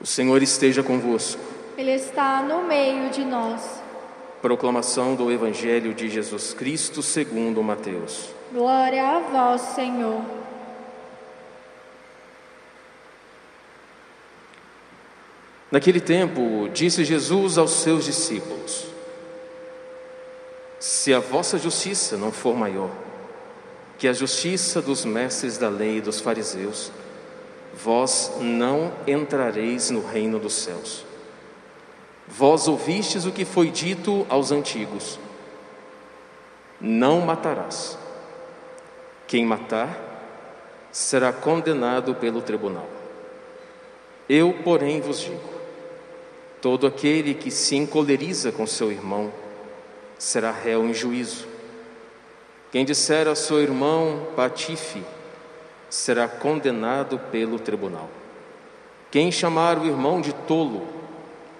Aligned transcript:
O 0.00 0.06
Senhor 0.06 0.42
esteja 0.42 0.82
convosco. 0.82 1.40
Ele 1.76 1.92
está 1.92 2.42
no 2.42 2.62
meio 2.62 3.10
de 3.10 3.24
nós. 3.24 3.82
Proclamação 4.40 5.14
do 5.14 5.30
Evangelho 5.30 5.92
de 5.92 6.08
Jesus 6.08 6.54
Cristo 6.54 7.02
segundo 7.02 7.62
Mateus. 7.62 8.30
Glória 8.50 9.06
a 9.06 9.18
vós, 9.18 9.60
Senhor. 9.60 10.22
Naquele 15.70 16.00
tempo, 16.00 16.68
disse 16.72 17.04
Jesus 17.04 17.58
aos 17.58 17.70
seus 17.70 18.06
discípulos: 18.06 18.86
Se 20.80 21.12
a 21.12 21.20
vossa 21.20 21.58
justiça 21.58 22.16
não 22.16 22.32
for 22.32 22.56
maior 22.56 22.90
que 23.98 24.08
a 24.08 24.14
justiça 24.14 24.80
dos 24.80 25.04
mestres 25.04 25.58
da 25.58 25.68
lei 25.68 25.98
e 25.98 26.00
dos 26.00 26.20
fariseus, 26.22 26.90
vós 27.74 28.32
não 28.40 28.92
entrareis 29.06 29.90
no 29.90 30.04
reino 30.04 30.38
dos 30.38 30.54
céus. 30.54 31.04
Vós 32.26 32.68
ouvistes 32.68 33.24
o 33.24 33.32
que 33.32 33.44
foi 33.44 33.70
dito 33.70 34.26
aos 34.28 34.52
antigos: 34.52 35.18
Não 36.80 37.20
matarás. 37.20 37.98
Quem 39.26 39.44
matar 39.44 40.10
será 40.92 41.32
condenado 41.32 42.14
pelo 42.14 42.42
tribunal. 42.42 42.88
Eu, 44.28 44.52
porém, 44.64 45.00
vos 45.00 45.20
digo: 45.20 45.50
todo 46.60 46.86
aquele 46.86 47.34
que 47.34 47.50
se 47.50 47.76
encoleriza 47.76 48.52
com 48.52 48.66
seu 48.66 48.92
irmão 48.92 49.32
será 50.18 50.50
réu 50.50 50.84
em 50.84 50.94
juízo. 50.94 51.48
Quem 52.70 52.84
disser 52.84 53.26
a 53.26 53.34
seu 53.34 53.60
irmão 53.60 54.28
patife 54.36 55.02
será 55.90 56.28
condenado 56.28 57.18
pelo 57.18 57.58
tribunal. 57.58 58.08
Quem 59.10 59.30
chamar 59.30 59.76
o 59.78 59.86
irmão 59.86 60.20
de 60.20 60.32
tolo 60.32 60.86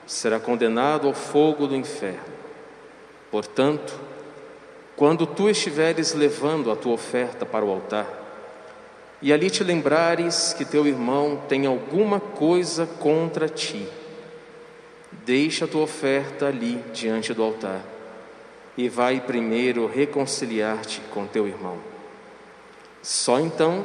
será 0.07 0.39
condenado 0.41 1.09
ao 1.09 1.15
fogo 1.15 1.67
do 1.67 1.75
inferno. 1.75 2.31
Portanto, 3.31 3.99
quando 4.97 5.27
tu 5.27 5.49
estiveres 5.49 6.15
levando 6.15 6.71
a 6.71 6.77
tua 6.77 6.93
oferta 6.93 7.45
para 7.45 7.65
o 7.65 7.71
altar, 7.71 8.07
e 9.23 9.33
ali 9.33 9.51
te 9.51 9.63
lembrares 9.63 10.55
que 10.55 10.65
teu 10.65 10.87
irmão 10.87 11.43
tem 11.49 11.67
alguma 11.67 12.21
coisa 12.21 12.87
contra 12.87 13.49
ti, 13.49 13.87
deixa 15.25 15.65
a 15.65 15.69
tua 15.69 15.83
oferta 15.83 16.47
ali 16.47 16.83
diante 16.93 17.35
do 17.35 17.43
altar 17.43 17.81
e 18.77 18.89
vai 18.89 19.21
primeiro 19.21 19.87
reconciliar-te 19.87 21.01
com 21.13 21.27
teu 21.27 21.47
irmão. 21.47 21.77
Só 23.03 23.39
então 23.41 23.85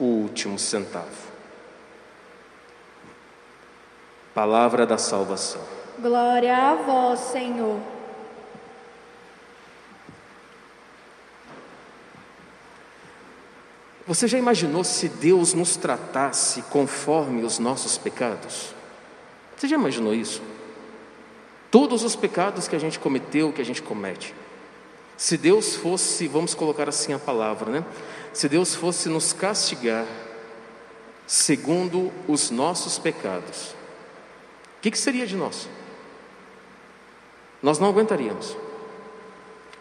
o 0.00 0.04
último 0.04 0.58
centavo. 0.58 1.30
Palavra 4.34 4.86
da 4.86 4.96
salvação. 4.96 5.60
Glória 5.98 6.56
a 6.56 6.74
vós, 6.74 7.20
Senhor. 7.20 7.78
Você 14.06 14.26
já 14.26 14.38
imaginou 14.38 14.82
se 14.82 15.08
Deus 15.08 15.52
nos 15.54 15.76
tratasse 15.76 16.62
conforme 16.62 17.44
os 17.44 17.58
nossos 17.58 17.98
pecados? 17.98 18.74
Você 19.56 19.68
já 19.68 19.76
imaginou 19.76 20.14
isso? 20.14 20.42
Todos 21.70 22.02
os 22.02 22.16
pecados 22.16 22.66
que 22.66 22.74
a 22.74 22.78
gente 22.78 22.98
cometeu, 22.98 23.52
que 23.52 23.60
a 23.60 23.64
gente 23.64 23.82
comete. 23.82 24.34
Se 25.20 25.36
Deus 25.36 25.76
fosse, 25.76 26.26
vamos 26.26 26.54
colocar 26.54 26.88
assim 26.88 27.12
a 27.12 27.18
palavra, 27.18 27.70
né? 27.70 27.84
Se 28.32 28.48
Deus 28.48 28.74
fosse 28.74 29.06
nos 29.10 29.34
castigar 29.34 30.06
segundo 31.26 32.10
os 32.26 32.50
nossos 32.50 32.98
pecados, 32.98 33.72
o 34.78 34.80
que, 34.80 34.90
que 34.90 34.98
seria 34.98 35.26
de 35.26 35.36
nós? 35.36 35.68
Nós 37.62 37.78
não 37.78 37.88
aguentaríamos. 37.90 38.56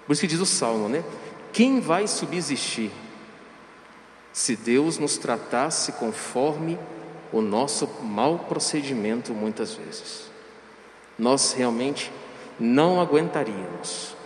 Por 0.05 0.11
isso 0.11 0.19
que 0.19 0.27
diz 0.27 0.41
o 0.41 0.45
Salmo, 0.45 0.89
né? 0.89 1.05
Quem 1.53 1.79
vai 1.79 2.05
subsistir 2.05 2.91
se 4.33 4.57
Deus 4.57 4.97
nos 4.97 5.17
tratasse 5.17 5.93
conforme 5.93 6.77
o 7.31 7.39
nosso 7.39 7.87
mau 8.03 8.39
procedimento 8.39 9.33
muitas 9.33 9.73
vezes? 9.73 10.29
Nós 11.17 11.53
realmente 11.53 12.11
não 12.59 12.99
aguentaríamos 12.99 14.18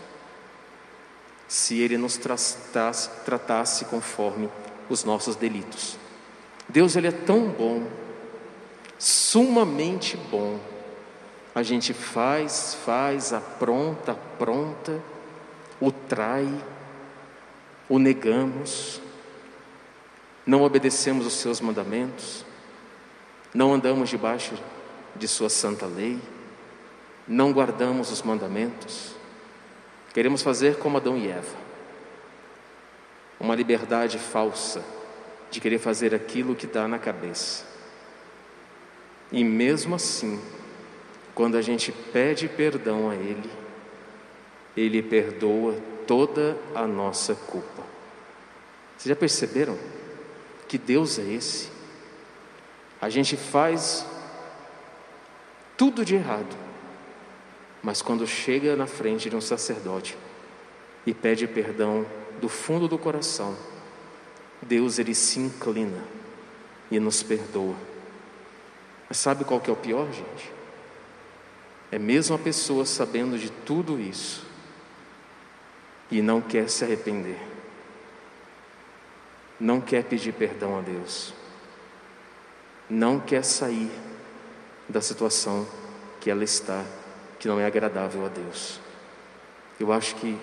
se 1.54 1.80
Ele 1.80 2.00
nos 2.00 2.18
tratasse, 2.18 3.08
tratasse 3.24 3.86
conforme 3.86 4.50
os 4.90 5.04
nossos 5.04 5.36
delitos. 5.36 6.00
Deus 6.68 6.96
ele 6.96 7.06
é 7.06 7.12
tão 7.12 7.48
bom, 7.48 7.86
sumamente 8.98 10.18
bom. 10.18 10.60
A 11.54 11.62
gente 11.62 11.94
faz, 11.94 12.76
faz, 12.84 13.34
apronta, 13.34 14.14
apronta, 14.14 15.00
o 15.80 15.92
trai, 15.92 16.52
o 17.88 18.00
negamos, 18.00 19.00
não 20.48 20.64
obedecemos 20.64 21.28
os 21.28 21.34
seus 21.34 21.62
mandamentos, 21.62 22.44
não 23.54 23.76
andamos 23.76 24.10
debaixo 24.10 24.56
de 25.16 25.28
sua 25.28 25.50
santa 25.50 25.86
lei, 25.86 26.20
não 27.28 27.54
guardamos 27.54 28.12
os 28.12 28.24
mandamentos, 28.24 29.14
queremos 30.14 30.42
fazer 30.42 30.78
como 30.78 30.98
Adão 30.98 31.18
e 31.18 31.28
Eva, 31.28 31.56
uma 33.40 33.56
liberdade 33.56 34.18
falsa 34.18 34.84
de 35.50 35.60
querer 35.60 35.80
fazer 35.80 36.16
aquilo 36.16 36.56
que 36.56 36.68
dá 36.68 36.88
na 36.88 36.98
cabeça. 36.98 37.66
E 39.32 39.44
mesmo 39.44 39.96
assim, 39.96 40.40
quando 41.34 41.58
a 41.58 41.62
gente 41.62 41.92
pede 41.92 42.48
perdão 42.48 43.10
a 43.10 43.16
Ele, 43.16 43.50
Ele 44.78 45.02
perdoa 45.02 45.76
toda 46.06 46.58
a 46.76 46.86
nossa 46.86 47.34
culpa. 47.36 47.84
Vocês 48.98 49.10
já 49.10 49.16
perceberam 49.16 49.78
que 50.68 50.78
Deus 50.78 51.20
é 51.20 51.24
esse? 51.24 51.70
A 53.02 53.10
gente 53.10 53.36
faz 53.36 54.06
tudo 55.76 56.06
de 56.06 56.16
errado, 56.16 56.56
mas 57.84 58.02
quando 58.02 58.26
chega 58.26 58.78
na 58.78 58.88
frente 58.88 59.30
de 59.30 59.36
um 59.36 59.42
sacerdote 59.42 60.18
e 61.06 61.14
pede 61.14 61.46
perdão 61.46 62.06
do 62.40 62.48
fundo 62.48 62.88
do 62.88 62.98
coração, 62.98 63.58
Deus 64.62 64.98
ele 64.98 65.14
se 65.14 65.40
inclina 65.40 66.02
e 66.90 66.98
nos 66.98 67.22
perdoa. 67.22 67.76
Mas 69.10 69.18
sabe 69.18 69.44
qual 69.44 69.60
que 69.60 69.70
é 69.70 69.74
o 69.74 69.76
pior, 69.76 70.08
gente? 70.14 70.52
É 71.92 72.00
mesmo 72.00 72.36
a 72.36 72.40
pessoa 72.40 72.86
sabendo 72.86 73.38
de 73.38 73.52
tudo 73.52 74.00
isso 74.00 74.46
e 76.10 76.22
não 76.22 76.40
quer 76.40 76.70
se 76.70 76.86
arrepender. 76.86 77.38
Não 79.60 79.82
quer 79.82 80.04
pedir 80.06 80.34
perdão 80.34 80.78
a 80.78 80.82
Deus. 80.82 81.34
Não 82.90 83.20
quer 83.20 83.44
sair 83.44 83.92
da 84.88 85.02
situação 85.02 85.68
que 86.20 86.30
ela 86.30 86.44
está, 86.44 86.84
que 87.44 87.48
não 87.50 87.60
é 87.60 87.66
agradável 87.66 88.26
a 88.26 88.30
Deus. 88.30 88.80
Eu 89.78 89.92
acho 89.92 90.16
que 90.16 90.38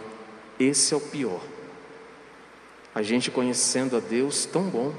esse 0.58 0.92
é 0.92 0.96
o 0.98 1.00
pior. 1.00 1.40
A 2.94 3.00
gente 3.00 3.30
conhecendo 3.30 3.96
a 3.96 4.00
Deus 4.00 4.44
tão 4.44 4.64
bom, 4.64 4.92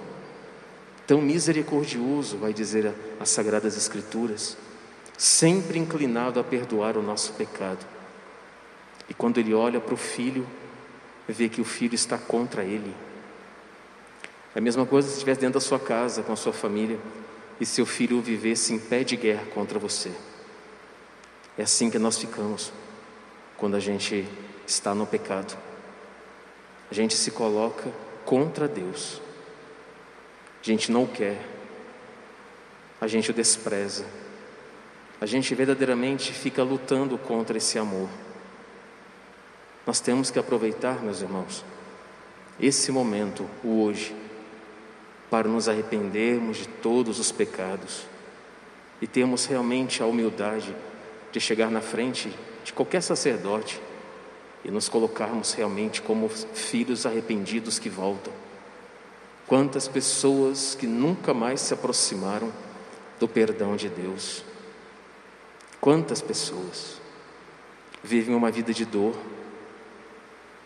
tão 1.05 1.21
misericordioso, 1.21 2.39
vai 2.39 2.53
dizer 2.53 2.91
as 3.19 3.29
Sagradas 3.29 3.77
Escrituras, 3.77 4.57
sempre 5.15 5.77
inclinado 5.77 6.39
a 6.39 6.43
perdoar 6.43 6.97
o 6.97 7.03
nosso 7.03 7.33
pecado. 7.33 7.85
E 9.07 9.13
quando 9.13 9.37
ele 9.37 9.53
olha 9.53 9.79
para 9.79 9.93
o 9.93 9.97
filho, 9.97 10.47
vê 11.27 11.49
que 11.49 11.61
o 11.61 11.65
filho 11.65 11.93
está 11.93 12.17
contra 12.17 12.63
ele. 12.63 12.95
É 14.55 14.57
a 14.57 14.61
mesma 14.61 14.87
coisa 14.87 15.07
se 15.07 15.13
estivesse 15.13 15.41
dentro 15.41 15.59
da 15.59 15.63
sua 15.63 15.79
casa, 15.79 16.23
com 16.23 16.33
a 16.33 16.35
sua 16.35 16.51
família, 16.51 16.97
e 17.59 17.65
seu 17.65 17.85
filho 17.85 18.19
vivesse 18.21 18.73
em 18.73 18.79
pé 18.79 19.03
de 19.03 19.15
guerra 19.15 19.45
contra 19.53 19.77
você. 19.77 20.11
É 21.61 21.63
assim 21.63 21.91
que 21.91 21.99
nós 21.99 22.17
ficamos 22.17 22.73
quando 23.55 23.75
a 23.75 23.79
gente 23.79 24.27
está 24.65 24.95
no 24.95 25.05
pecado 25.05 25.55
a 26.89 26.93
gente 26.93 27.15
se 27.15 27.29
coloca 27.29 27.89
contra 28.25 28.67
Deus. 28.67 29.21
A 30.61 30.65
gente 30.65 30.91
não 30.91 31.05
quer. 31.05 31.39
a 32.99 33.07
gente 33.07 33.29
o 33.29 33.33
despreza. 33.33 34.05
A 35.21 35.27
gente 35.27 35.53
verdadeiramente 35.53 36.33
fica 36.33 36.63
lutando 36.63 37.15
contra 37.17 37.57
esse 37.57 37.77
amor. 37.77 38.09
Nós 39.85 39.99
temos 39.99 40.31
que 40.31 40.39
aproveitar, 40.39 41.01
meus 41.01 41.21
irmãos, 41.21 41.63
esse 42.59 42.91
momento, 42.91 43.47
o 43.63 43.83
hoje, 43.83 44.15
para 45.29 45.47
nos 45.47 45.69
arrependermos 45.69 46.57
de 46.57 46.67
todos 46.67 47.19
os 47.19 47.31
pecados 47.31 48.05
e 48.99 49.05
termos 49.05 49.45
realmente 49.45 50.01
a 50.01 50.07
humildade 50.07 50.75
de 51.31 51.39
chegar 51.39 51.69
na 51.71 51.81
frente 51.81 52.31
de 52.63 52.73
qualquer 52.73 53.01
sacerdote 53.01 53.81
e 54.63 54.71
nos 54.71 54.87
colocarmos 54.87 55.53
realmente 55.53 56.01
como 56.01 56.29
filhos 56.29 57.05
arrependidos 57.05 57.79
que 57.79 57.89
voltam. 57.89 58.33
Quantas 59.47 59.87
pessoas 59.87 60.75
que 60.75 60.87
nunca 60.87 61.33
mais 61.33 61.61
se 61.61 61.73
aproximaram 61.73 62.51
do 63.21 63.27
perdão 63.27 63.75
de 63.75 63.87
Deus. 63.87 64.43
Quantas 65.79 66.21
pessoas 66.21 66.99
vivem 68.03 68.33
uma 68.33 68.49
vida 68.49 68.73
de 68.73 68.83
dor, 68.83 69.15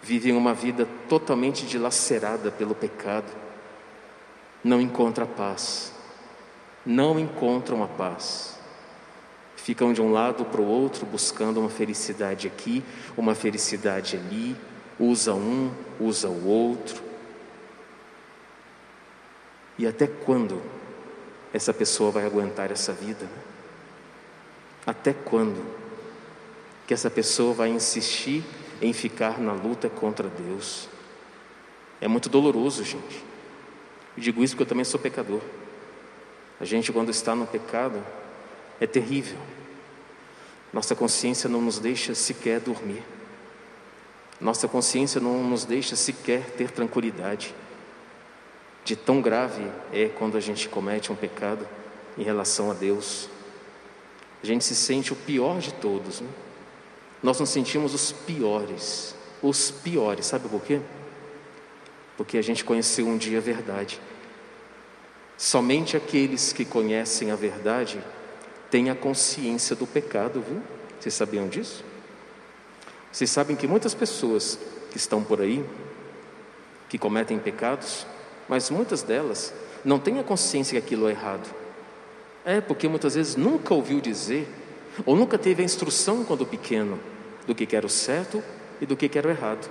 vivem 0.02 0.32
uma 0.32 0.54
vida 0.54 0.88
totalmente 1.10 1.66
dilacerada 1.66 2.50
pelo 2.50 2.74
pecado, 2.74 3.30
não 4.64 4.80
encontram 4.80 5.28
paz, 5.28 5.92
não 6.86 7.20
encontram 7.20 7.84
a 7.84 7.88
paz. 7.88 8.55
Ficam 9.66 9.94
de 9.94 10.00
um 10.00 10.12
lado 10.12 10.46
para 10.46 10.62
o 10.62 10.68
outro 10.68 11.08
buscando 11.08 11.60
uma 11.60 11.72
felicidade 11.72 12.46
aqui, 12.46 12.84
uma 13.18 13.34
felicidade 13.34 14.16
ali, 14.16 14.56
usa 15.00 15.34
um, 15.34 15.72
usa 16.00 16.30
o 16.30 16.48
outro. 16.48 17.02
E 19.76 19.88
até 19.88 20.06
quando 20.06 20.62
essa 21.52 21.74
pessoa 21.74 22.12
vai 22.12 22.28
aguentar 22.28 22.72
essa 22.72 22.94
vida? 22.94 23.28
Até 24.86 25.14
quando 25.14 25.66
que 26.86 26.94
essa 26.94 27.10
pessoa 27.10 27.52
vai 27.56 27.70
insistir 27.70 28.44
em 28.80 28.94
ficar 28.94 29.40
na 29.40 29.54
luta 29.54 29.90
contra 29.90 30.28
Deus? 30.28 30.88
É 32.00 32.08
muito 32.08 32.30
doloroso, 32.30 32.84
gente. 32.84 33.24
Eu 34.16 34.22
digo 34.22 34.44
isso 34.44 34.54
porque 34.54 34.62
eu 34.62 34.70
também 34.70 34.86
sou 34.86 35.00
pecador. 35.00 35.42
A 36.62 36.66
gente, 36.66 36.94
quando 36.94 37.10
está 37.10 37.34
no 37.34 37.48
pecado, 37.48 38.00
é 38.80 38.86
terrível. 38.86 39.55
Nossa 40.76 40.94
consciência 40.94 41.50
não 41.50 41.62
nos 41.62 41.80
deixa 41.80 42.14
sequer 42.14 42.60
dormir. 42.60 43.02
Nossa 44.42 44.68
consciência 44.68 45.22
não 45.22 45.42
nos 45.42 45.64
deixa 45.64 45.96
sequer 45.96 46.50
ter 46.50 46.70
tranquilidade. 46.70 47.56
De 48.84 48.94
tão 48.94 49.22
grave 49.22 49.72
é 49.94 50.10
quando 50.10 50.36
a 50.36 50.42
gente 50.42 50.68
comete 50.68 51.14
um 51.14 51.16
pecado 51.16 51.66
em 52.18 52.24
relação 52.24 52.70
a 52.70 52.74
Deus. 52.74 53.30
A 54.44 54.46
gente 54.46 54.66
se 54.66 54.76
sente 54.76 55.14
o 55.14 55.16
pior 55.16 55.60
de 55.60 55.74
todos. 55.76 56.20
Né? 56.20 56.28
Nós 57.24 57.40
nos 57.40 57.52
sentimos 57.52 57.94
os 57.94 58.12
piores. 58.12 59.16
Os 59.42 59.72
piores. 59.72 60.26
Sabe 60.26 60.50
por 60.50 60.62
quê? 60.62 60.82
Porque 62.18 62.38
a 62.38 62.42
gente 62.42 62.66
conheceu 62.66 63.08
um 63.08 63.18
dia 63.18 63.38
a 63.38 63.42
verdade. 63.42 64.02
Somente 65.38 65.96
aqueles 65.96 66.52
que 66.52 66.66
conhecem 66.66 67.32
a 67.32 67.36
verdade 67.38 67.98
têm 68.70 68.90
a 68.90 68.96
consciência 68.96 69.76
do 69.76 69.86
pecado, 69.86 70.42
viu? 70.42 70.62
Vocês 71.00 71.14
sabiam 71.14 71.48
disso? 71.48 71.84
Vocês 73.12 73.30
sabem 73.30 73.56
que 73.56 73.68
muitas 73.68 73.94
pessoas 73.94 74.60
que 74.92 74.98
estão 74.98 75.24
por 75.24 75.42
aí, 75.42 75.64
que 76.90 76.98
cometem 76.98 77.40
pecados, 77.40 78.06
mas 78.48 78.70
muitas 78.70 79.02
delas 79.02 79.54
não 79.84 80.00
têm 80.00 80.20
a 80.20 80.24
consciência 80.24 80.80
que 80.80 80.86
aquilo 80.86 81.08
é 81.08 81.12
errado. 81.12 81.50
É 82.44 82.62
porque 82.62 82.88
muitas 82.88 83.16
vezes 83.16 83.36
nunca 83.36 83.74
ouviu 83.74 84.02
dizer, 84.02 84.48
ou 85.06 85.16
nunca 85.16 85.38
teve 85.38 85.62
a 85.62 85.66
instrução 85.66 86.24
quando 86.24 86.46
pequeno, 86.46 87.00
do 87.46 87.56
que 87.56 87.76
era 87.76 87.86
o 87.86 87.90
certo 87.90 88.44
e 88.82 88.86
do 88.86 88.96
que 88.96 89.18
era 89.18 89.28
o 89.28 89.32
errado. 89.32 89.70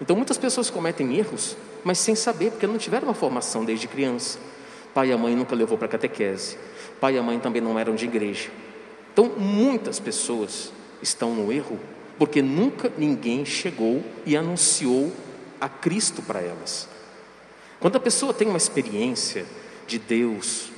Então 0.00 0.14
muitas 0.14 0.38
pessoas 0.38 0.70
cometem 0.70 1.16
erros, 1.16 1.56
mas 1.82 1.98
sem 1.98 2.14
saber, 2.14 2.50
porque 2.50 2.66
não 2.66 2.78
tiveram 2.78 3.08
uma 3.08 3.14
formação 3.14 3.64
desde 3.64 3.88
criança. 3.88 4.38
Pai 4.92 5.08
e 5.08 5.12
a 5.12 5.18
mãe 5.18 5.34
nunca 5.34 5.54
levou 5.54 5.76
para 5.76 5.88
catequese. 5.88 6.56
Pai 7.00 7.14
e 7.14 7.18
a 7.18 7.22
mãe 7.22 7.38
também 7.38 7.60
não 7.62 7.78
eram 7.78 7.94
de 7.94 8.04
igreja. 8.04 8.50
Então, 9.12 9.26
muitas 9.36 9.98
pessoas 9.98 10.72
estão 11.02 11.34
no 11.34 11.52
erro 11.52 11.78
porque 12.18 12.40
nunca 12.40 12.90
ninguém 12.96 13.44
chegou 13.44 14.02
e 14.24 14.36
anunciou 14.36 15.12
a 15.60 15.68
Cristo 15.68 16.22
para 16.22 16.40
elas. 16.40 16.88
Quando 17.78 17.96
a 17.96 18.00
pessoa 18.00 18.32
tem 18.32 18.48
uma 18.48 18.56
experiência 18.56 19.46
de 19.86 19.98
Deus, 19.98 20.70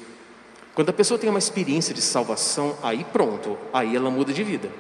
quando 0.75 0.91
a 0.91 0.93
pessoa 0.93 1.19
tem 1.19 1.31
uma 1.31 1.38
experiência 1.38 1.94
de 1.94 2.03
salvação, 2.03 2.76
aí 2.82 3.05
pronto, 3.12 3.56
aí 3.73 3.94
ela 3.94 4.11
muda 4.11 4.32
de 4.32 4.43
vida. 4.43 4.70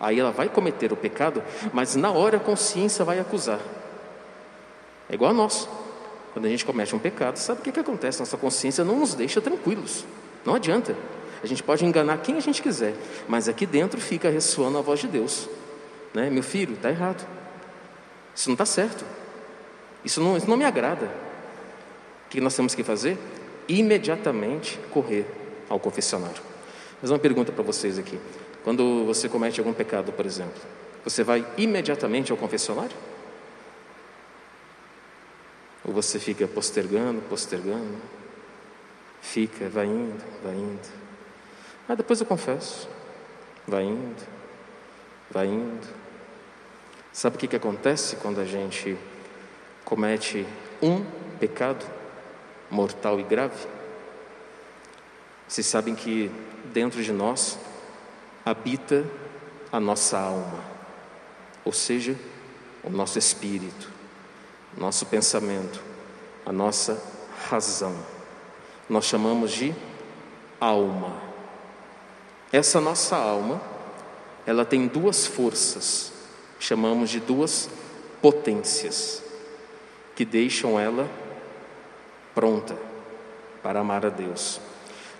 Aí 0.00 0.18
ela 0.18 0.30
vai 0.30 0.48
cometer 0.48 0.92
o 0.92 0.96
pecado, 0.96 1.42
mas 1.72 1.96
na 1.96 2.10
hora 2.10 2.36
a 2.36 2.40
consciência 2.40 3.04
vai 3.04 3.18
acusar. 3.18 3.60
É 5.08 5.14
igual 5.14 5.30
a 5.30 5.34
nós. 5.34 5.68
Quando 6.32 6.46
a 6.46 6.48
gente 6.48 6.64
comete 6.64 6.94
um 6.94 6.98
pecado, 6.98 7.36
sabe 7.36 7.60
o 7.60 7.62
que, 7.62 7.70
que 7.70 7.80
acontece? 7.80 8.18
Nossa 8.18 8.36
consciência 8.36 8.84
não 8.84 8.98
nos 8.98 9.14
deixa 9.14 9.40
tranquilos. 9.40 10.04
Não 10.44 10.54
adianta. 10.54 10.96
A 11.42 11.46
gente 11.46 11.62
pode 11.62 11.84
enganar 11.84 12.18
quem 12.18 12.36
a 12.36 12.40
gente 12.40 12.62
quiser, 12.62 12.94
mas 13.28 13.48
aqui 13.48 13.66
dentro 13.66 14.00
fica 14.00 14.30
ressoando 14.30 14.78
a 14.78 14.80
voz 14.80 15.00
de 15.00 15.08
Deus. 15.08 15.48
Né? 16.14 16.30
Meu 16.30 16.42
filho, 16.42 16.74
está 16.74 16.88
errado. 16.88 17.26
Isso 18.34 18.48
não 18.48 18.54
está 18.54 18.64
certo. 18.64 19.04
Isso 20.04 20.20
não, 20.20 20.36
isso 20.36 20.48
não 20.48 20.56
me 20.56 20.64
agrada. 20.64 21.06
O 22.26 22.30
que 22.30 22.40
nós 22.40 22.54
temos 22.54 22.74
que 22.74 22.82
fazer? 22.82 23.18
Imediatamente 23.68 24.78
correr 24.90 25.26
ao 25.68 25.78
confessionário. 25.78 26.42
Mas 27.00 27.10
uma 27.10 27.18
pergunta 27.18 27.52
para 27.52 27.62
vocês 27.62 27.98
aqui. 27.98 28.18
Quando 28.62 29.04
você 29.04 29.28
comete 29.28 29.60
algum 29.60 29.72
pecado, 29.72 30.12
por 30.12 30.24
exemplo, 30.24 30.60
você 31.04 31.22
vai 31.22 31.46
imediatamente 31.58 32.32
ao 32.32 32.38
confessionário? 32.38 32.96
Ou 35.84 35.92
você 35.92 36.18
fica 36.18 36.48
postergando, 36.48 37.20
postergando? 37.28 37.98
Fica, 39.24 39.68
vai 39.68 39.86
indo, 39.86 40.22
vai 40.42 40.54
indo. 40.54 40.88
Ah, 41.88 41.94
depois 41.94 42.20
eu 42.20 42.26
confesso. 42.26 42.88
Vai 43.66 43.84
indo, 43.84 44.22
vai 45.30 45.46
indo. 45.46 45.86
Sabe 47.12 47.36
o 47.36 47.38
que, 47.38 47.48
que 47.48 47.56
acontece 47.56 48.16
quando 48.16 48.40
a 48.40 48.44
gente 48.44 48.96
comete 49.84 50.46
um 50.82 51.04
pecado 51.40 51.84
mortal 52.70 53.18
e 53.18 53.22
grave? 53.22 53.66
Vocês 55.48 55.66
sabem 55.66 55.94
que 55.94 56.30
dentro 56.72 57.02
de 57.02 57.12
nós 57.12 57.58
habita 58.44 59.04
a 59.72 59.80
nossa 59.80 60.18
alma, 60.18 60.62
ou 61.64 61.72
seja, 61.72 62.14
o 62.82 62.90
nosso 62.90 63.18
espírito 63.18 63.94
nosso 64.76 65.06
pensamento, 65.06 65.80
a 66.44 66.52
nossa 66.52 67.00
razão. 67.48 67.94
Nós 68.88 69.04
chamamos 69.04 69.52
de 69.52 69.74
alma. 70.60 71.16
Essa 72.52 72.80
nossa 72.80 73.16
alma, 73.16 73.60
ela 74.46 74.64
tem 74.64 74.86
duas 74.86 75.26
forças, 75.26 76.12
chamamos 76.58 77.10
de 77.10 77.20
duas 77.20 77.68
potências, 78.22 79.22
que 80.14 80.24
deixam 80.24 80.78
ela 80.78 81.10
pronta 82.34 82.76
para 83.62 83.80
amar 83.80 84.04
a 84.06 84.10
Deus. 84.10 84.60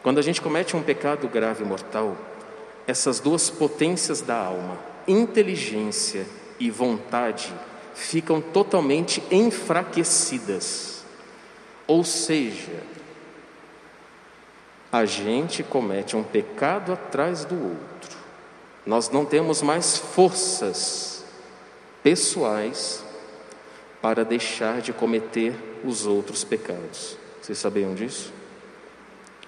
Quando 0.02 0.18
a 0.18 0.22
gente 0.22 0.40
comete 0.40 0.76
um 0.76 0.82
pecado 0.82 1.26
grave 1.28 1.64
e 1.64 1.66
mortal, 1.66 2.16
essas 2.86 3.18
duas 3.18 3.48
potências 3.48 4.20
da 4.20 4.36
alma, 4.36 4.78
inteligência 5.08 6.26
e 6.60 6.70
vontade, 6.70 7.52
ficam 7.94 8.40
totalmente 8.40 9.22
enfraquecidas. 9.30 11.02
Ou 11.86 12.04
seja, 12.04 12.82
a 14.94 15.04
gente 15.06 15.64
comete 15.64 16.14
um 16.14 16.22
pecado 16.22 16.92
atrás 16.92 17.44
do 17.44 17.56
outro. 17.56 18.16
Nós 18.86 19.10
não 19.10 19.24
temos 19.24 19.60
mais 19.60 19.98
forças 19.98 21.24
pessoais 22.00 23.04
para 24.00 24.24
deixar 24.24 24.80
de 24.80 24.92
cometer 24.92 25.52
os 25.84 26.06
outros 26.06 26.44
pecados. 26.44 27.16
Vocês 27.42 27.58
sabiam 27.58 27.92
disso? 27.92 28.32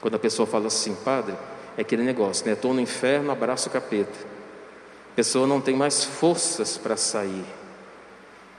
Quando 0.00 0.16
a 0.16 0.18
pessoa 0.18 0.48
fala 0.48 0.66
assim, 0.66 0.96
padre, 0.96 1.36
é 1.78 1.82
aquele 1.82 2.02
negócio, 2.02 2.44
né? 2.44 2.54
Estou 2.54 2.74
no 2.74 2.80
inferno, 2.80 3.30
abraço 3.30 3.68
o 3.68 3.72
capeta. 3.72 4.18
A 5.12 5.14
pessoa 5.14 5.46
não 5.46 5.60
tem 5.60 5.76
mais 5.76 6.02
forças 6.02 6.76
para 6.76 6.96
sair. 6.96 7.46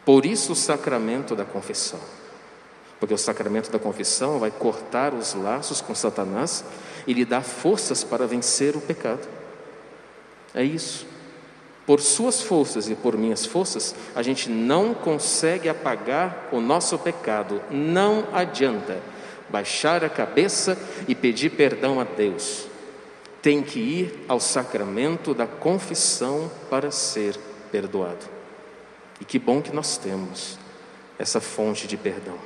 Por 0.05 0.25
isso 0.25 0.53
o 0.53 0.55
sacramento 0.55 1.35
da 1.35 1.43
confissão. 1.43 1.99
Porque 2.99 3.13
o 3.13 3.17
sacramento 3.17 3.71
da 3.71 3.77
confissão 3.77 4.39
vai 4.39 4.49
cortar 4.49 5.13
os 5.13 5.33
laços 5.33 5.81
com 5.81 5.93
Satanás 5.93 6.63
e 7.05 7.13
lhe 7.13 7.23
dar 7.23 7.43
forças 7.43 8.03
para 8.03 8.25
vencer 8.25 8.75
o 8.75 8.81
pecado. 8.81 9.27
É 10.53 10.63
isso. 10.63 11.05
Por 11.85 12.01
suas 12.01 12.41
forças 12.41 12.89
e 12.89 12.95
por 12.95 13.15
minhas 13.15 13.45
forças, 13.45 13.95
a 14.13 14.21
gente 14.21 14.49
não 14.49 14.93
consegue 14.93 15.69
apagar 15.69 16.49
o 16.51 16.59
nosso 16.59 16.97
pecado. 16.97 17.61
Não 17.71 18.27
adianta. 18.33 18.99
baixar 19.49 20.03
a 20.03 20.09
cabeça 20.09 20.77
e 21.07 21.15
pedir 21.15 21.51
perdão 21.51 22.01
a 22.01 22.03
Deus. 22.03 22.67
Tem 23.41 23.63
que 23.63 23.79
ir 23.79 24.25
ao 24.27 24.39
sacramento 24.39 25.33
da 25.33 25.47
confissão 25.47 26.51
para 26.69 26.91
ser 26.91 27.37
perdoado. 27.71 28.25
E 29.21 29.25
que 29.25 29.39
bom 29.39 29.61
que 29.61 29.73
nós 29.73 29.97
temos 29.97 30.57
essa 31.17 31.39
fonte 31.39 31.87
de 31.87 31.95
perdão. 31.95 32.37